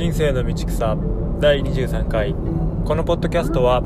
[0.00, 0.96] 人生の道草
[1.40, 2.32] 第23回。
[2.86, 3.82] このポッドキャストは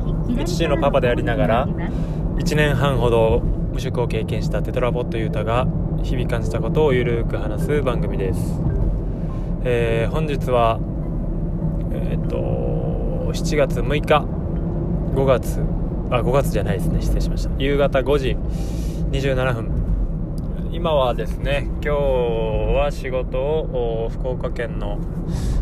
[0.47, 5.67] 父のパパでありながら1年半ほど無職を経験したテトラボットユータが
[6.05, 8.61] 日々感じたことをゆるく話す番組です、
[9.65, 10.79] えー、本日は
[11.91, 12.37] えー、っと
[13.33, 14.25] 7月6日
[15.17, 15.59] 5月
[16.13, 17.03] あ5月じゃないですね。
[17.03, 17.51] 失礼しました。
[17.59, 18.37] 夕方5時
[19.11, 19.84] 27分。
[20.85, 24.99] 今はですね今日は仕事を福岡県の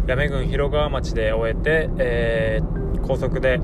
[0.09, 3.61] 八女郡広川町で終えて、えー、高速で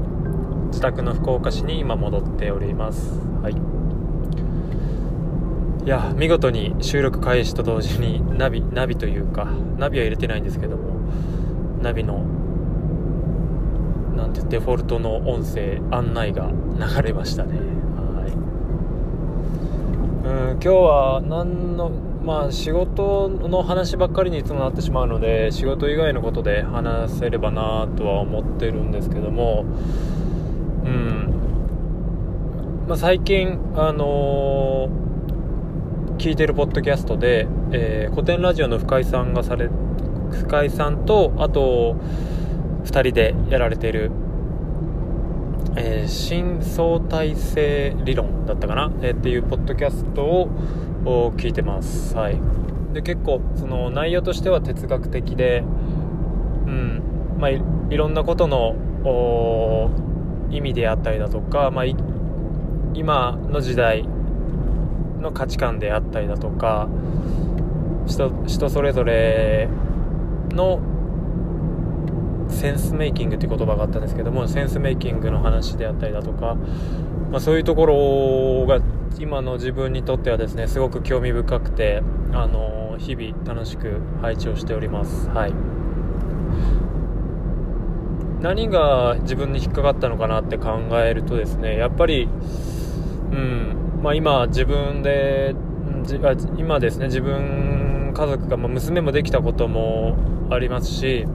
[0.68, 3.18] 自宅の福岡市に今戻っております。
[3.42, 3.54] はい。
[5.84, 9.46] いや見事に収録開始と同時にナビナビというか
[9.78, 11.10] ナビは入れてないんですけども
[11.82, 12.24] ナビの
[14.14, 17.67] なんてデフォルトの音声案内が流れましたね
[20.38, 29.64] ん今日は何のまあ仕事の話ばっかりにいつもなってしまうので仕事以外のことで話せればなとは思ってるんですけども
[30.84, 31.34] うん。
[32.88, 39.68] まあ、最近あのー、聞いてるポッドキャストで、えー、古典ラジオの深井さんがされ
[40.30, 41.96] 深井さんとあと
[42.84, 44.10] 2人でやられてる
[45.80, 52.16] えー、新相対性理論だったかな、えー、っていうポッドキャストを聞いてます。
[52.16, 52.38] はい。
[52.92, 55.62] で、結構、その内容としては哲学的で、
[56.66, 57.02] うん、
[57.38, 57.62] まあい、
[57.96, 58.74] ろんなことの
[60.50, 61.84] 意味であったりだとか、まあ、
[62.94, 64.08] 今の時代
[65.20, 66.88] の価値観であったりだとか、
[68.06, 69.68] 人人それぞれ
[70.50, 70.80] の
[72.58, 76.56] センスメイキングっていう言葉があったんですけどもセンスメイキングの話であったりだとか、
[77.30, 78.80] まあ、そういうところが
[79.20, 85.28] 今の自分にとってはですねすごく興味深くてあの日々楽しく配置をしております。
[85.28, 85.54] はい。
[88.40, 92.28] 何が自分に引っかかったのかなって考えるとですねやっぱり
[93.32, 95.56] うんまあ今自分で
[96.56, 100.16] 今ですね自分家族が、まあ、娘もできたことも
[100.50, 101.26] ありますし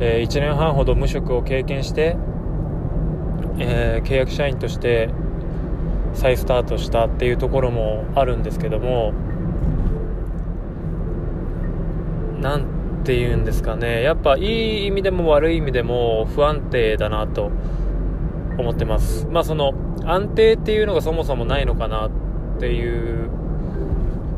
[0.00, 2.16] え、1年半ほど無職を経験して、
[3.58, 5.10] え、契約社員として
[6.14, 9.12] 再スタートしたっていうところもあるんですけども
[12.40, 12.64] 何
[13.04, 14.02] て言うんですかね。
[14.02, 17.50] やっぱいい意味でも悪い意味でも不安定だなと
[18.58, 19.26] 思ってます。
[19.30, 19.72] まあその
[20.04, 22.10] 安定っていうのがそもそもないのかなっ
[22.58, 23.30] ていう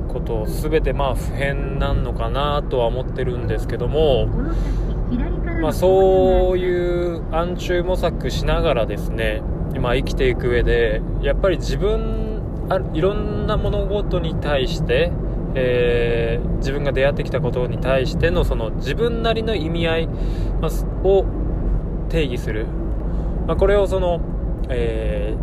[0.09, 4.28] ことを全てまあ普遍なのかなとは思ってるんですけども
[5.60, 9.43] まあ、そういう暗中模索しながらですね、
[9.78, 15.12] まあ、生きていく上でやっぱり自分あいろんな物事に対して、
[15.54, 20.09] えー、自分が出会ってきたことに対してのその自分なりの意味合い、
[21.04, 21.26] を
[22.09, 22.66] 定義する、
[23.47, 24.21] まあ、これをその、
[24.69, 25.34] え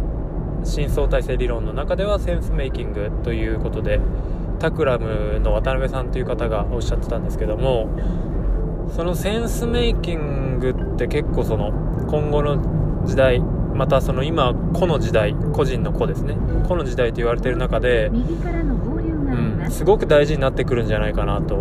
[0.61, 3.99] ー、新相対性理論の中ではセンスメイキングということで
[4.59, 7.87] タクラムの渡辺さんという方がおっしゃってたんですけども
[8.95, 11.71] そのセンスメイキングって結構その
[12.07, 16.35] 今後の時代またその今個の時代個人の個ですね。
[16.67, 21.55] 個の時代と言われてる中で、うん、すごく大事になってくるんじゃないかなと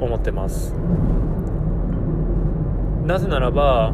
[0.00, 0.74] 思ってます。
[3.04, 3.92] なぜならば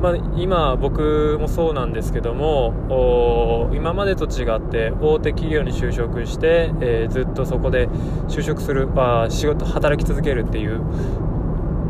[0.00, 7.88] まあ、今僕もそうなんですけども今までと違って大手企業に就職して、えー、ずっとそこで
[8.28, 10.80] 就職するあ仕事働き続けるっていう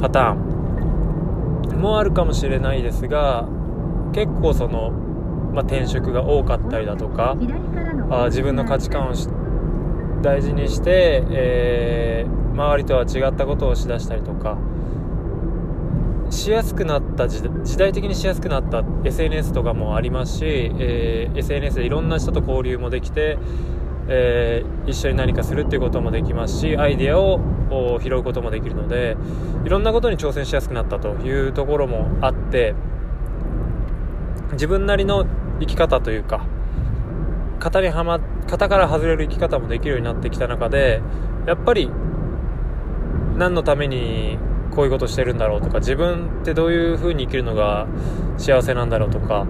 [0.00, 3.47] パターンもあるかもしれないですが
[4.12, 7.37] 結構その、まあ、転職が多かったりだとか
[8.10, 9.12] あ自分の価値観を
[10.21, 14.59] 大事にして、えー、周りとは違ったことをしだしたりとか
[16.31, 17.43] しやすくなった時
[17.77, 23.37] 代的にしやすくなった SNS とかもありますし、えー、SNS でいろんな人と交流もできて、
[24.09, 27.41] えー、一緒に何かするっていうこともできますしアイデアを
[28.01, 29.16] 拾うこともできるので
[29.65, 32.75] いろんなことに挑戦しやすくなったというところもあって
[34.53, 35.27] 自分なりの
[35.60, 36.47] 生き方というか
[37.59, 41.03] 型にはま型から外れる生き方もできるようになってきた中で
[41.47, 41.91] やっぱり
[43.37, 44.39] 何のために
[44.75, 47.87] こういうことしてるんだろうとか自分ってどういう風に生きるのが
[48.39, 49.47] 幸せなんだろうとか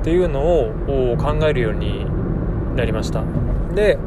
[0.00, 2.06] っていうのを考えるように
[2.76, 3.22] なりました。
[3.74, 3.98] で、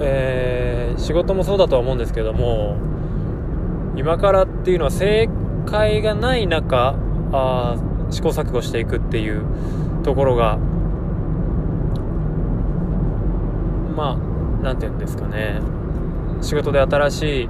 [0.00, 2.76] えー、仕事もそうだとは思うんですけども
[3.96, 5.28] 今からっていうのは正
[5.66, 6.94] 解がない中
[7.32, 7.76] あ
[8.10, 9.44] 試行錯誤していくっていう
[10.02, 10.58] ところが
[13.96, 14.16] まあ
[14.62, 15.60] 何て言うんですかね。
[16.44, 17.48] 仕事で新しい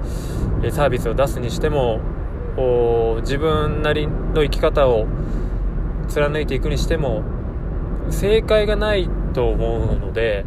[0.71, 2.01] サービスを出すにしても
[3.23, 5.07] 自分なりの生き方を
[6.09, 7.23] 貫いていくにしても
[8.11, 10.45] 正解がないと思うので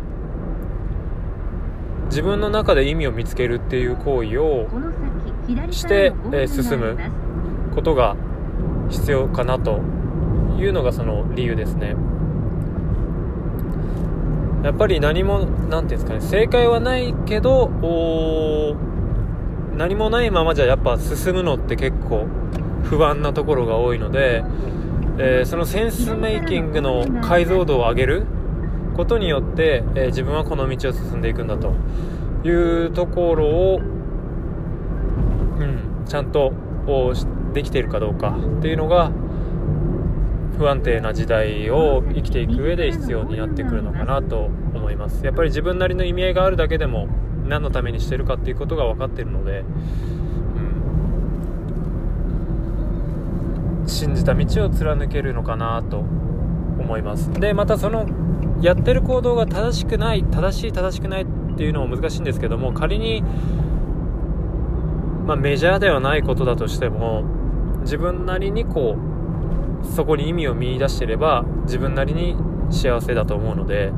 [2.05, 4.67] 自分の中で意味を見つけるっていう行為を
[5.71, 6.97] して、え進む
[7.75, 8.15] ことが
[8.89, 9.81] 必要かなと
[10.57, 11.95] いうのがその理由ですね。
[14.63, 17.68] やっぱり何も何て言うんですかね正解はないけど
[19.75, 22.25] 何もないままじゃやっぱ進むのって結構
[22.83, 24.44] 不安なところが多いので、
[25.19, 28.25] えー、そのセンスメイキングの解像度を上げる
[28.95, 31.75] ことによって、えー、自分はこの道を進んでいくんだと
[32.44, 32.50] い
[32.86, 33.81] うところを、う
[35.63, 36.51] ん、ちゃんと
[37.54, 39.12] できているかどうかっていうのが
[40.57, 45.24] 不安定な時代を生きていく上で必要になってくるのかなと思います。
[45.25, 47.07] やっぱり自分なりの意味合いがあるだけでも
[47.48, 49.63] 何のためにしてるかっていうことが分かってるので、
[53.81, 57.31] うん、信じた道を貫けるのかなと思います。
[57.33, 58.07] でまたその
[58.62, 61.25] やってる行動が正しくない正しい正しくないっ
[61.57, 63.24] ていうのも難しいんですけども仮に、
[65.25, 67.24] まあ、メジャーではないことだとしても
[67.81, 69.16] 自分なりにこう
[69.83, 72.35] そこに意味を見いだしてれば自分なりに
[72.69, 73.91] 幸せだと思うので、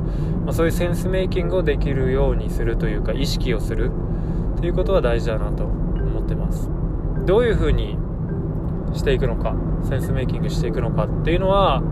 [0.44, 3.90] まあ、そういうセンスメイキングをできるようにするというか意識をする
[4.56, 6.70] ということは大事だなと思ってます。
[7.26, 7.98] どういうふうに
[8.92, 9.54] していくのか
[9.88, 11.82] センスメイキングしていくのかっていうのは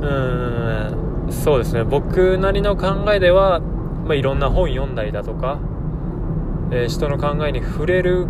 [0.00, 1.84] うーんそうですね。
[1.84, 5.58] 僕なりの考えでは、まあ、いろんな本読んだりだとか、
[6.70, 8.26] えー、人の考えに触れる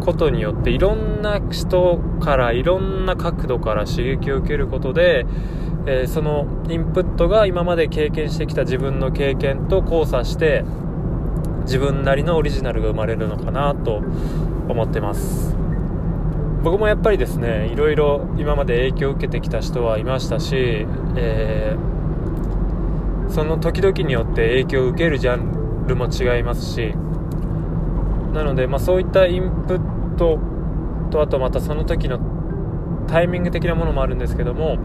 [0.00, 5.26] ことによっていろんな人からいろんな角度から刺激を受けることで
[5.86, 10.64] えー、そのインプットが今まで経験してきた自分の経験と交差して
[11.62, 14.02] 自分なりのオリジナルが生まれるのかなと
[14.68, 15.56] 思ってます。
[16.62, 20.86] 僕もやっぱりですねいろいろ今まで影響を受けてきた人はいましたし、
[21.16, 26.94] えー、その時々によって影響を受けるジャンルも違いますし
[28.32, 30.38] なので、まあ、そういったインプット
[31.10, 32.20] とあとまたその時の
[33.08, 34.78] タイミング的なものもあるんですけども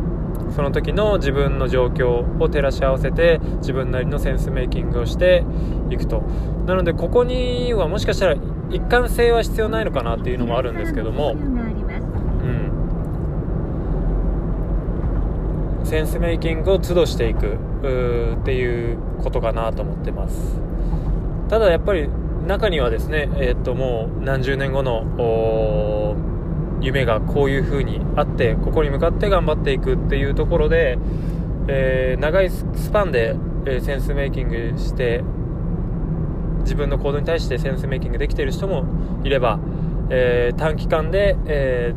[0.55, 5.45] その時の自分の状況を照らし合わせて自分なりのセンスメイキングをして
[5.89, 6.23] いくと。
[6.65, 8.35] なのでここにはもしかしたら
[8.71, 11.35] 一貫性は必要ないのかなっていうのもあるんですけども、う
[15.83, 17.57] ん、センスメイキングを都度していく
[18.41, 20.59] っていうことかなと思ってます。
[21.49, 22.09] ただやっぱり
[22.45, 26.15] 中にはですねえー、っともう何十年後の
[26.81, 30.97] 夢がこういう風にあってここに向かって頑張っていくっていうところで、
[31.67, 35.23] えー、長いスパンで、え、センスメイキングして
[36.59, 38.85] 自分の行動に対してセンスメイキングできている人も
[39.23, 39.59] いれば、
[40.09, 41.93] えー、短期間で、え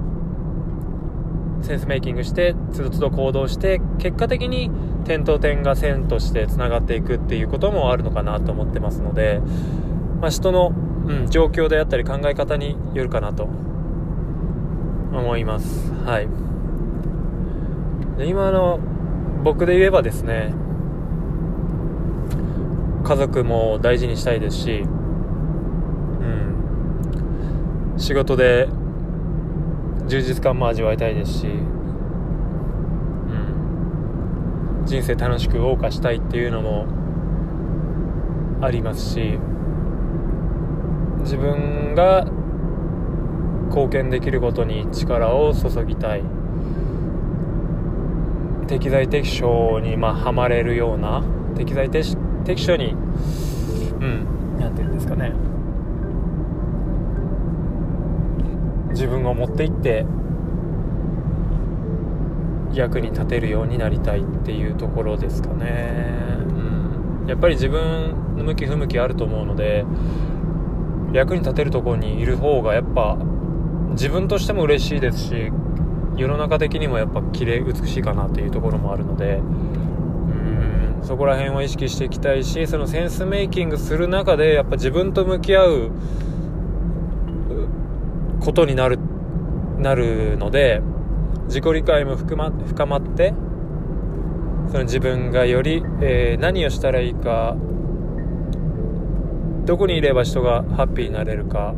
[1.62, 4.71] センスメイキングしてつどつど行動して結果的に
[5.05, 9.41] 点と点が線としてつながっていくっていうこともあるのかなと思ってますので、
[10.20, 10.73] まあ、人の、
[11.06, 15.93] うん、状況であったり考え方によるかなと思います。
[16.05, 16.29] はい。
[18.19, 18.81] で今の
[19.44, 20.53] 僕で言えばですね
[23.05, 24.84] 家族も大事にしたいですしう
[26.25, 28.69] ん仕事で
[30.08, 31.51] 充実感も味わいたいですし、う
[34.82, 36.87] ん、人生楽しく謳歌したいっていうのも
[38.60, 39.39] ありますし
[41.29, 42.25] 自分が
[43.69, 46.23] 貢献できることに力を注ぎたい。
[48.67, 51.23] 適材適所にまあはまれるような
[51.55, 52.17] 適材適
[52.56, 52.94] 所にう
[54.05, 55.35] ん何て言うんですかね。
[58.91, 60.06] 自分を持っていって
[62.73, 65.93] 役に立てるようになりたいっていうところですかね、
[67.23, 69.85] うん、やっぱり自分の向き不向きあると思うので
[71.12, 73.17] 役に立てるところにいる方がやっぱ
[73.91, 75.53] 自分としても嬉しいですし
[76.17, 85.91] 世の中的にもやっぱ綺麗美しいかなというところもあるのでうんそこら辺は意識していきたいしそのセンスメイキングする中でやっぱ自分と向き合う
[88.41, 88.98] ことになる
[89.79, 90.82] なるので
[91.46, 93.32] 自己理解も深ま深まって
[94.70, 97.56] その自分がより、えー、何をしたらいいか
[99.69, 101.75] どこにいれば人がハッピーになれるか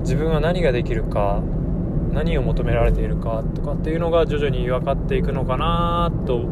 [0.00, 1.40] 自分は何ができるか
[2.12, 6.50] 何を求められているかとかっていうのが徐々に分かっていくのかなと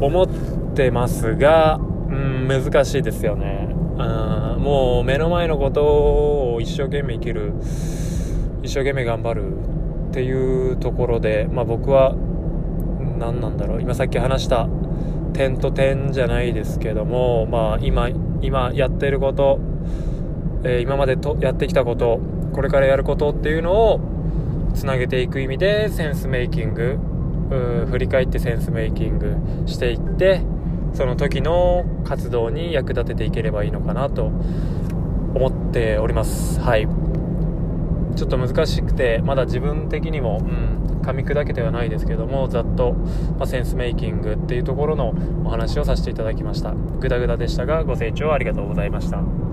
[0.00, 0.28] 思っ
[0.76, 3.68] てますが、うん、難しいですよね。
[3.98, 4.02] う
[4.58, 7.52] んもう目の前のことを一生懸命生きる
[8.62, 9.56] 一生懸命頑張る
[10.10, 12.14] っていうところで、まあ、僕は
[13.18, 14.68] 何なんだろう今さっき話した
[15.32, 18.10] 点と点じゃないですけども、まあ、今
[18.42, 19.58] 今やってること、
[20.64, 22.20] えー、今までとやってきたこと
[22.52, 24.00] これからやることっていうのを
[24.74, 26.98] つなげていく意味でセンスメイキング
[27.90, 30.42] 振り返ってセンスメイキングしていって
[30.94, 36.60] その時の活動に役立てていければいいのかなと思っております。
[36.60, 36.88] はい。
[38.16, 42.92] ちょっと難しくてまだ自分的にも、うん、噛み砕けてはないですけどもざっと、
[43.38, 45.14] まあ、センスメイキングっていうところの
[45.44, 46.72] お話をさせていただきました。
[46.72, 49.49] グダグダでしたがご清聴ありがとうございました。